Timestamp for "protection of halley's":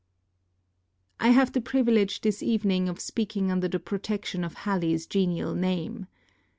3.79-5.05